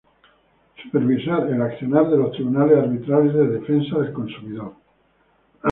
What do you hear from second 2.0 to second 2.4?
de los